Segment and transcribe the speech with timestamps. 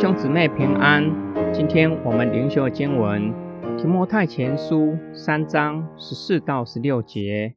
[0.00, 1.04] 兄姊妹平安。
[1.52, 3.34] 今天我们灵修的经文
[3.76, 7.56] 提摩太前书三章十四到十六节。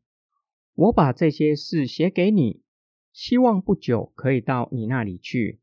[0.75, 2.61] 我把这些事写给你，
[3.13, 5.61] 希望不久可以到你那里去。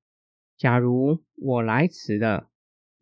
[0.57, 2.49] 假如我来迟了，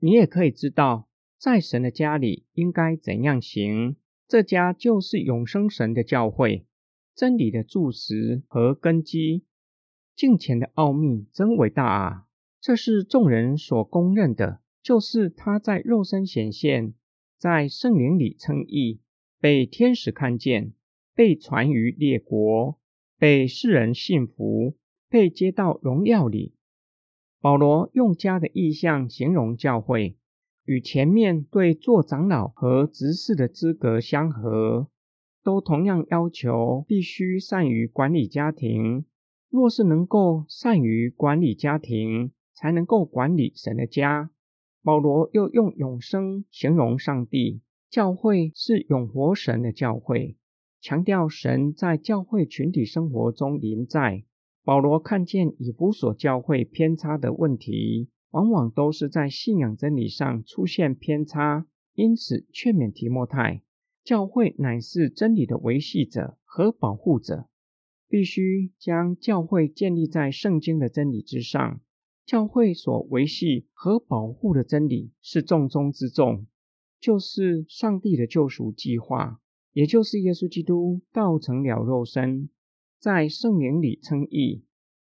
[0.01, 1.09] 你也可以知道，
[1.39, 3.95] 在神的家里应该怎样行。
[4.27, 6.67] 这家就是永生神的教会，
[7.15, 9.45] 真理的柱石和根基。
[10.17, 12.25] 敬虔的奥秘真伟大啊！
[12.61, 16.95] 这是众人所公认的，就是他在肉身显现，
[17.39, 19.01] 在圣灵里称义，
[19.41, 20.73] 被天使看见，
[21.15, 22.79] 被传于列国，
[23.17, 24.77] 被世人信服，
[25.09, 26.55] 被接到荣耀里。
[27.41, 30.17] 保罗用家的意象形容教会，
[30.65, 34.89] 与前面对做长老和执事的资格相合，
[35.45, 39.05] 都同样要求必须善于管理家庭。
[39.49, 44.31] 若是能够善于管理家庭，才能够管理神的家。
[44.83, 50.37] 保罗又用永生形容上帝，教会是永活神的教会，
[50.81, 54.25] 强调神在教会群体生活中临在。
[54.65, 61.65] 保罗看见以弗所教会偏差的问题，往往都是在信仰真理上出现偏差，
[61.95, 63.63] 因此劝勉提摩太，
[64.03, 67.47] 教会乃是真理的维系者和保护者。
[68.09, 71.81] 必须将教会建立在圣经的真理之上。
[72.29, 76.47] 教会所维系和保护的真理是重中之重，
[77.01, 79.41] 就是上帝的救赎计划，
[79.73, 82.51] 也就是耶稣基督道成了肉身，
[83.01, 84.63] 在圣灵里称义，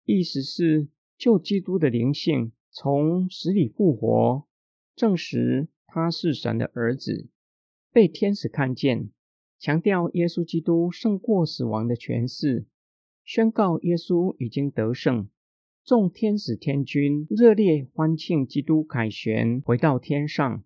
[0.06, 4.46] 意思是救基督的灵性从死里复活，
[4.96, 7.28] 证实他是神的儿子，
[7.92, 9.10] 被天使看见，
[9.58, 12.68] 强调耶稣基督胜过死亡的权势。
[13.26, 15.28] 宣告耶稣已经得胜，
[15.90, 20.64] 众天使天军热烈欢庆基督凯旋回到天上。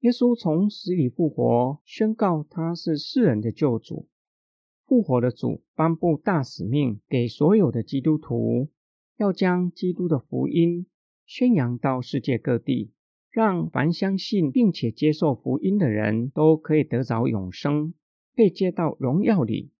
[0.00, 4.08] 耶稣从死里复活，宣告他是世人的救主。
[4.86, 8.70] 复活的主颁布大使命给所有的基督徒，
[9.18, 10.86] 要将基督的福音
[11.26, 12.90] 宣扬到世界各地，
[13.30, 17.92] 让凡相信并且接受福音的人都可以得着永生，
[18.34, 19.72] 被接到荣耀里。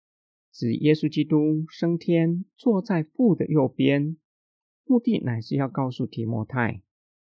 [0.53, 4.19] 指耶稣基督升天，坐在父的右边，
[4.87, 6.83] 目的乃是要告诉提摩太，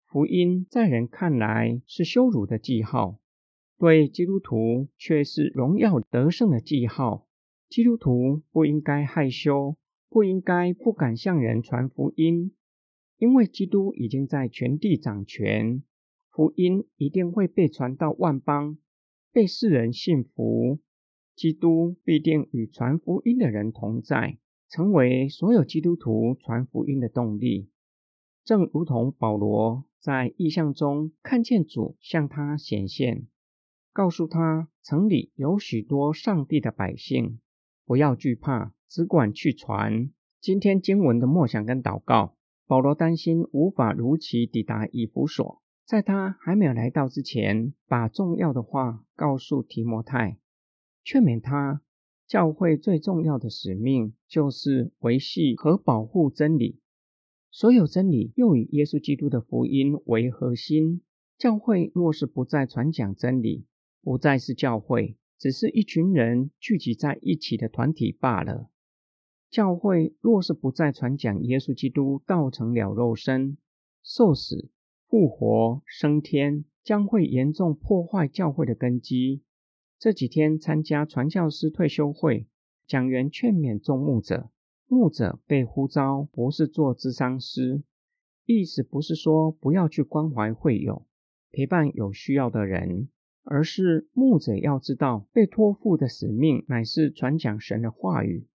[0.06, 3.20] 福音在人看来是羞辱的记号，
[3.78, 7.28] 对基督徒却是荣耀得胜的记号。
[7.70, 9.78] 基督徒不应该害羞，
[10.10, 12.54] 不应该不敢向人传福音，
[13.18, 15.84] 因为基督已经在全地掌权，
[16.30, 18.78] 福音一定会被传到万邦，
[19.32, 20.80] 被世人信服。
[21.36, 24.38] 基督必定与传福音的人同在，
[24.70, 27.70] 成为所有基督徒传福音的动力。
[28.44, 33.28] 正如同保罗在异象中看见主向他显现，
[33.92, 37.40] 告诉他城里有许多上帝的百姓，
[37.86, 40.10] 不要惧怕，只管去传。
[40.40, 50.38] 今天经文的默想跟祷告，保罗担心无法如期抵达以弗所，在他还没有来到之前，把重要的话告诉提摩太。
[51.04, 51.82] 劝勉他，
[52.28, 56.82] 教会最重要的使命就是维系和保护真理。
[57.50, 61.02] 所有真理又以耶稣基督的福音为核心。
[61.38, 63.66] 教会若是不再传讲真理，
[64.02, 68.70] 不再是教会，只是一群人聚集在一起的团体罢了。
[69.50, 73.58] 教会若是不再传讲耶稣基督道成了肉身、
[74.04, 74.70] 受死、
[75.08, 79.44] 复活、升天，将会严重破坏教会的根基。
[80.00, 82.46] 这几天参加传教士退休会，
[82.86, 84.52] 讲员劝勉众牧者，
[84.86, 87.82] 牧者被呼召不是做智商师，
[88.46, 91.08] 意思不是说不要去关怀会友，
[91.52, 93.10] 陪伴有需要的人，
[93.44, 98.46] 而是牧者要知道被托付的使命乃是传讲神的话语，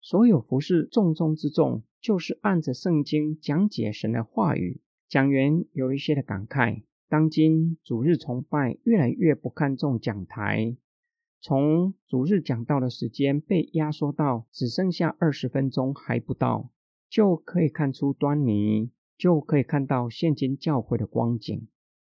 [0.00, 4.80] 所有服侍重中之重就是按着圣经讲解神的话语。
[5.08, 6.82] 讲员有一些的感慨。
[7.10, 10.76] 当今主日崇拜越来越不看重讲台，
[11.40, 16.70] 从主日讲道的时间被压缩到只剩下二十分钟还不到，
[17.08, 21.68] 就可以看出端倪，就可以看到现今教会的光景。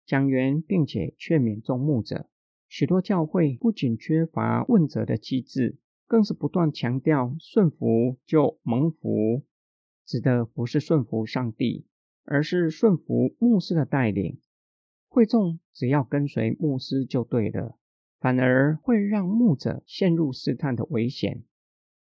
[0.05, 2.29] 讲员并且劝勉众牧者，
[2.69, 9.43] 许多教会不仅缺乏问责的机制，更是不断强调顺服就蒙福，
[10.05, 11.87] 指的不是顺服上帝，
[12.25, 14.39] 而是顺服牧师的带领。
[15.13, 17.77] 会众只要跟随牧师就对了，
[18.19, 21.45] 反而会让牧者陷入试探的危险，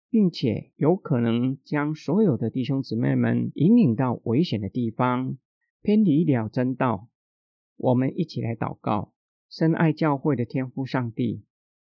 [0.08, 5.36] 并且有可能将所有的弟兄姊妹们引领到危险的地方，
[5.82, 7.08] 偏离了真道。
[7.76, 9.12] 我们一起来祷告：
[9.48, 11.42] 深爱教会的天父上帝，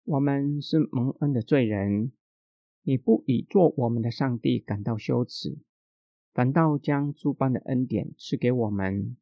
[0.03, 2.11] 我们是蒙恩的罪人，
[2.83, 5.57] 你不以做我们的上帝感到羞耻，
[6.35, 9.17] 反倒将诸般的恩典赐给我们，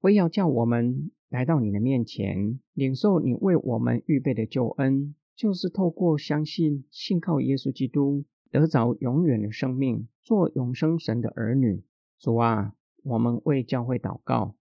[0.00, 11.84] 非要叫我们来到你的面前，领受你为我们预备的救恩，就是透过相信、信靠耶稣基督，得着永远的生命，做永生神的儿女。
[12.18, 14.54] 主啊，我们为教会祷告。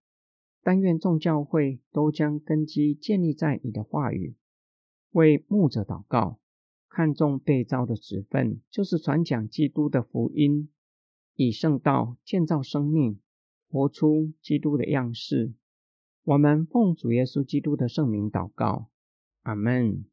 [0.61, 4.35] 但愿众教会都将根基建立在你的话语，
[5.11, 6.37] 为牧者祷告，
[6.89, 10.69] 看重被召的职分，就是传讲基督的福音，
[11.35, 13.19] 以圣道建造生命，
[13.69, 15.53] 活出基督的样式。
[16.23, 18.89] 我们奉主耶稣基督的圣名祷告，
[19.43, 20.05] 阿门。